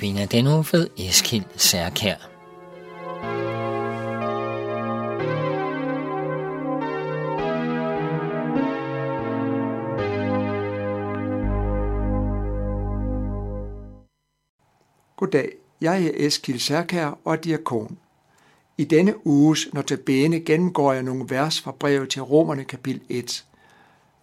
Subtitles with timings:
[0.00, 2.14] Sabina den ved Eskild Særkær.
[15.16, 17.98] Goddag, jeg er Eskild Særkær og diakon.
[18.78, 23.44] I denne uges notabene gennemgår jeg nogle vers fra brevet til Romerne kapitel 1.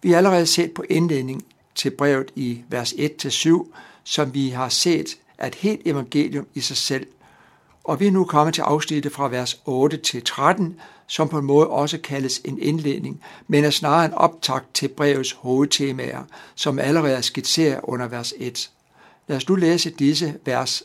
[0.02, 3.66] Vi har allerede set på indledning til brevet i vers 1-7,
[4.04, 7.06] som vi har set er et helt evangelium i sig selv.
[7.84, 11.44] Og vi er nu kommet til afsnittet fra vers 8 til 13, som på en
[11.44, 16.22] måde også kaldes en indledning, men er snarere en optakt til brevets hovedtemaer,
[16.54, 18.70] som allerede er skitseret under vers 1.
[19.26, 20.82] Lad os nu læse disse vers.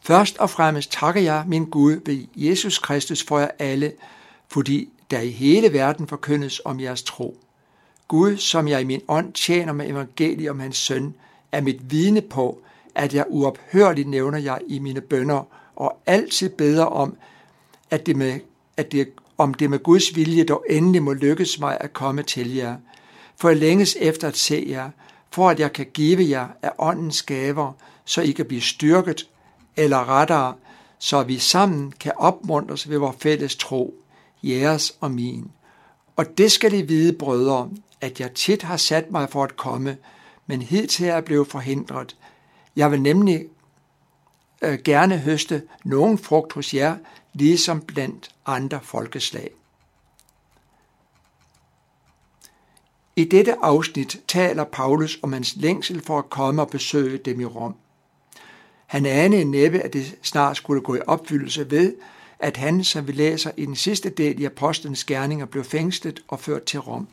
[0.00, 3.92] Først og fremmest takker jeg min Gud ved Jesus Kristus for jer alle,
[4.48, 7.38] fordi der i hele verden forkyndes om jeres tro.
[8.08, 11.14] Gud, som jeg i min ånd tjener med evangeliet om hans søn,
[11.54, 12.60] er mit vidne på,
[12.94, 17.16] at jeg uophørligt nævner jer i mine bønder, og altid beder om,
[17.90, 18.40] at det med,
[18.76, 22.54] at det, om det med Guds vilje dog endelig må lykkes mig at komme til
[22.54, 22.76] jer.
[23.36, 24.90] For jeg længes efter at se jer,
[25.30, 27.72] for at jeg kan give jer af åndens gaver,
[28.04, 29.28] så I kan blive styrket,
[29.76, 30.54] eller rettere,
[30.98, 33.94] så vi sammen kan opmuntres ved vores fælles tro,
[34.42, 35.50] jeres og min.
[36.16, 39.96] Og det skal I vide, brødre, at jeg tit har sat mig for at komme,
[40.46, 42.16] men hidtil er blevet forhindret.
[42.76, 43.46] Jeg vil nemlig
[44.62, 46.96] øh, gerne høste nogen frugt hos jer,
[47.32, 49.50] ligesom blandt andre folkeslag.
[53.16, 57.44] I dette afsnit taler Paulus om hans længsel for at komme og besøge dem i
[57.44, 57.74] Rom.
[58.86, 61.94] Han anede næppe, at det snart skulle gå i opfyldelse ved,
[62.38, 66.40] at han, som vi læser i den sidste del i Apostlenes Gerninger, blev fængslet og
[66.40, 67.08] ført til Rom.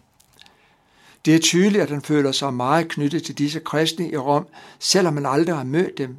[1.26, 4.48] Det er tydeligt, at han føler sig meget knyttet til disse kristne i Rom,
[4.80, 6.16] selvom han aldrig har mødt dem.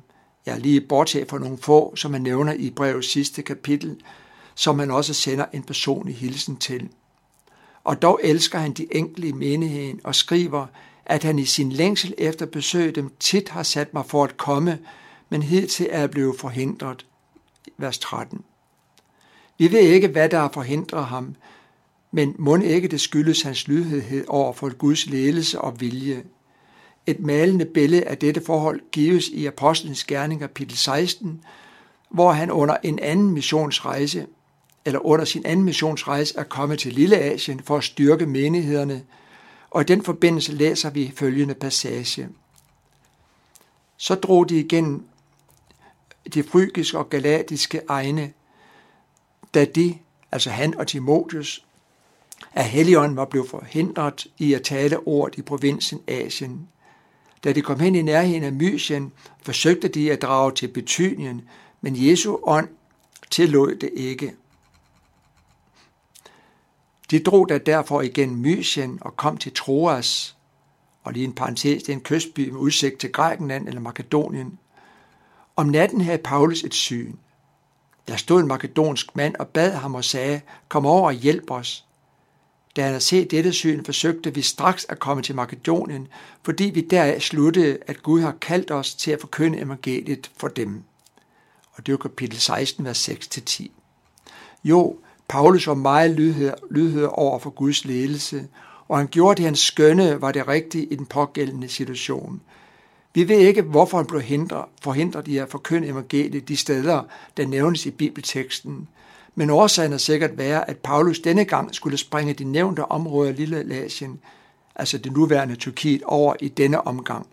[0.46, 3.96] Jeg er lige bortset fra nogle få, som han nævner i brevets sidste kapitel,
[4.54, 6.88] som han også sender en personlig hilsen til.
[7.84, 10.66] Og dog elsker han de enkelte i menigheden og skriver,
[11.06, 14.78] at han i sin længsel efter besøg dem tit har sat mig for at komme,
[15.28, 17.06] men hidtil er jeg blevet forhindret.
[17.78, 18.44] Vers 13.
[19.58, 21.34] Vi ved ikke, hvad der har forhindret ham,
[22.12, 26.22] men må ikke det skyldes hans lydhed over for Guds ledelse og vilje.
[27.06, 31.44] Et malende billede af dette forhold gives i Apostlenes Gerning kapitel 16,
[32.10, 34.26] hvor han under en anden missionsrejse,
[34.84, 39.02] eller under sin anden missionsrejse, er kommet til Lille Asien for at styrke menighederne,
[39.70, 42.28] og i den forbindelse læser vi følgende passage.
[43.96, 45.04] Så drog de igen
[46.34, 48.32] de frygiske og galatiske egne,
[49.54, 49.98] da de,
[50.32, 51.64] altså han og Timotius,
[52.52, 56.68] at Helion var blevet forhindret i at tale ord i provinsen Asien.
[57.44, 61.42] Da de kom hen i nærheden af Mysien, forsøgte de at drage til Betynien,
[61.80, 62.68] men Jesu ånd
[63.30, 64.34] tillod det ikke.
[67.10, 70.36] De drog da derfor igen Mysien og kom til Troas,
[71.04, 74.58] og lige en parentes, det er en kystby med udsigt til Grækenland eller Makedonien.
[75.56, 77.14] Om natten havde Paulus et syn.
[78.08, 81.84] Der stod en makedonsk mand og bad ham og sagde, kom over og hjælp os.
[82.76, 86.08] Da han havde set dette syn, forsøgte vi straks at komme til Makedonien,
[86.42, 90.82] fordi vi deraf sluttede, at Gud har kaldt os til at forkynde evangeliet for dem.
[91.72, 93.66] Og det er kapitel 16, vers 6-10.
[94.64, 94.96] Jo,
[95.28, 98.48] Paulus var meget lydhør, lydhør over for Guds ledelse,
[98.88, 102.40] og han gjorde det, han skønne var det rigtige i den pågældende situation.
[103.14, 107.02] Vi ved ikke, hvorfor han blev hindret, forhindret i at forkynde evangeliet de steder,
[107.36, 108.88] der nævnes i bibelteksten,
[109.34, 113.74] men årsagen er sikkert være, at Paulus denne gang skulle springe de nævnte områder Lille
[113.74, 114.20] Asien,
[114.74, 117.26] altså det nuværende Tyrkiet, over i denne omgang,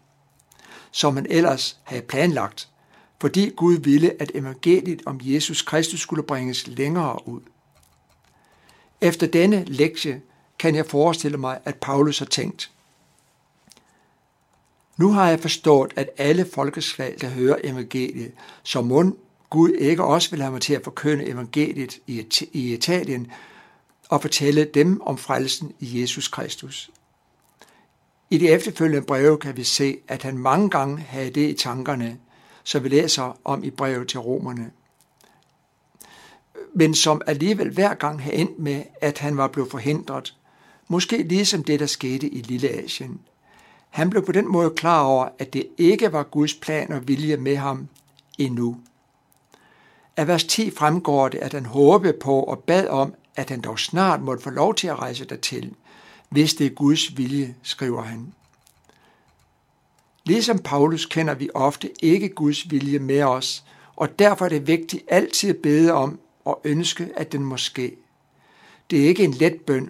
[0.92, 2.70] som han ellers havde planlagt,
[3.22, 7.42] fordi Gud ville, at evangeliet om Jesus Kristus skulle bringes længere ud.
[9.02, 10.22] Efter denne lektie
[10.60, 12.72] kan jeg forestille mig, at Paulus har tænkt,
[14.98, 18.32] nu har jeg forstået, at alle folkeslag, der hører evangeliet,
[18.64, 19.14] så mund
[19.50, 22.00] Gud ikke også vil have mig til at forkynde evangeliet
[22.54, 23.32] i Italien
[24.10, 26.92] og fortælle dem om frelsen i Jesus Kristus.
[28.30, 32.18] I de efterfølgende breve kan vi se, at han mange gange havde det i tankerne,
[32.64, 34.72] som vi læser om i brevet til romerne.
[36.74, 40.36] Men som alligevel hver gang havde endt med, at han var blevet forhindret,
[40.88, 43.20] måske ligesom det, der skete i Lille Asien.
[43.90, 47.38] Han blev på den måde klar over, at det ikke var Guds plan og vilje
[47.38, 47.88] med ham
[48.38, 48.78] endnu.
[50.20, 53.80] Af vers 10 fremgår det, at han håbede på og bad om, at han dog
[53.80, 55.74] snart måtte få lov til at rejse dertil,
[56.30, 58.34] hvis det er Guds vilje, skriver han.
[60.26, 63.64] Ligesom Paulus kender vi ofte ikke Guds vilje med os,
[63.96, 67.96] og derfor er det vigtigt altid at bede om og ønske, at den må ske.
[68.90, 69.90] Det er ikke en let bøn,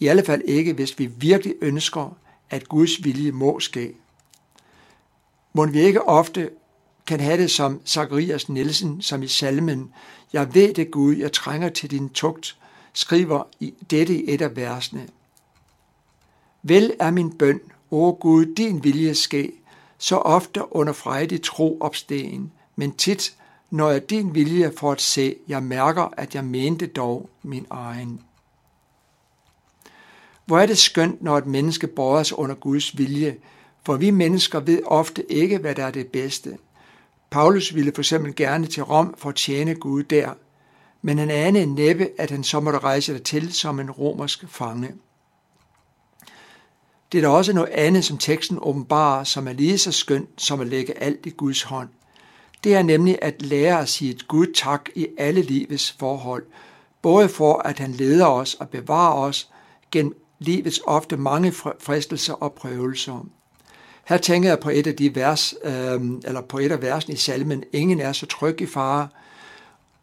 [0.00, 2.16] i alle fald ikke, hvis vi virkelig ønsker,
[2.50, 3.94] at Guds vilje må ske.
[5.52, 6.50] Må vi ikke ofte
[7.12, 9.92] kan have det som Zacharias Nielsen, som i salmen,
[10.32, 12.56] Jeg ved det Gud, jeg trænger til din tugt,
[12.92, 15.08] skriver i dette i et af versene.
[16.62, 17.60] Vel er min bøn,
[17.90, 19.52] o Gud, din vilje ske,
[19.98, 23.34] så ofte under frejdig tro opstegen, men tit,
[23.70, 28.20] når jeg din vilje for at se, jeg mærker, at jeg mente dog min egen.
[30.46, 33.36] Hvor er det skønt, når et menneske bøjer sig under Guds vilje,
[33.86, 36.58] for vi mennesker ved ofte ikke, hvad der er det bedste.
[37.32, 40.30] Paulus ville for eksempel gerne til Rom for at tjene Gud der,
[41.02, 44.94] men han anede næppe, at han så måtte rejse til som en romersk fange.
[47.12, 50.60] Det er der også noget andet, som teksten åbenbarer, som er lige så skønt som
[50.60, 51.88] at lægge alt i Guds hånd.
[52.64, 56.46] Det er nemlig at lære at sige et Gud tak i alle livets forhold,
[57.02, 59.50] både for at han leder os og bevarer os
[59.90, 63.26] gennem livets ofte mange fristelser og prøvelser.
[64.04, 67.18] Her tænker jeg på et af de vers, øh, eller på et af versene i
[67.18, 69.08] salmen, ingen er så tryg i fare,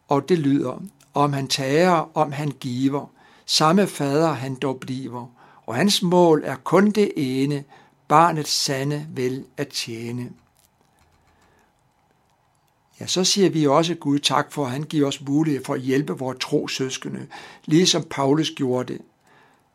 [0.07, 3.11] og det lyder, om han tager, om han giver,
[3.45, 5.31] samme fader han dog bliver,
[5.65, 7.63] og hans mål er kun det ene,
[8.07, 10.31] barnets sande vel at tjene.
[12.99, 15.81] Ja, så siger vi også Gud tak for, at han giver os mulighed for at
[15.81, 17.27] hjælpe vores tro søskende,
[17.65, 19.01] ligesom Paulus gjorde det.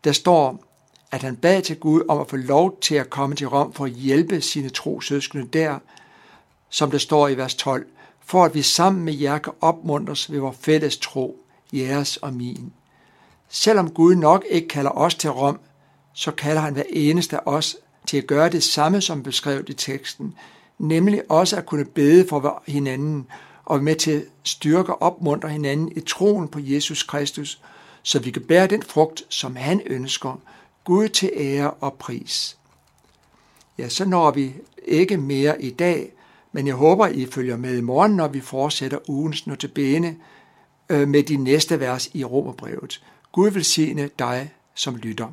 [0.05, 0.65] Der står,
[1.15, 3.85] at han bad til Gud om at få lov til at komme til Rom for
[3.85, 5.79] at hjælpe sine tro søskende der,
[6.71, 7.87] som der står i vers 12,
[8.27, 12.73] for at vi sammen med jer kan opmuntres ved vores fælles tro, jeres og min.
[13.49, 15.61] Selvom Gud nok ikke kalder os til Rom,
[16.15, 17.77] så kalder han hver eneste af os
[18.07, 20.35] til at gøre det samme, som beskrevet i teksten,
[20.79, 23.27] nemlig også at kunne bede for hinanden
[23.65, 27.61] og med til at styrke og opmuntre hinanden i troen på Jesus Kristus,
[28.03, 30.41] så vi kan bære den frugt, som han ønsker,
[30.85, 32.59] Gud til ære og pris.
[33.79, 34.55] Ja, så når vi
[34.85, 36.13] ikke mere i dag,
[36.53, 40.17] men jeg håber, I følger med i morgen, når vi fortsætter ugens notabene
[40.89, 43.05] øh, med de næste vers i Romerbrevet.
[43.33, 45.29] Gud vil sige dig som lytter.